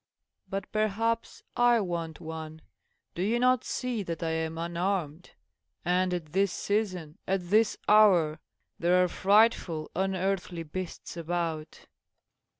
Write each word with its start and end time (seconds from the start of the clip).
"But 0.49 0.71
perhaps 0.71 1.43
I 1.55 1.79
want 1.79 2.19
one. 2.19 2.63
Do 3.13 3.21
you 3.21 3.39
not 3.39 3.63
see 3.63 4.01
that 4.01 4.23
I 4.23 4.31
am 4.31 4.57
unarmed? 4.57 5.29
And 5.85 6.11
at 6.11 6.33
this 6.33 6.51
season, 6.51 7.19
at 7.27 7.51
this 7.51 7.77
hour, 7.87 8.39
there 8.79 9.03
are 9.03 9.07
frightful, 9.07 9.91
unearthly 9.95 10.63
beasts 10.63 11.15
about." 11.17 11.85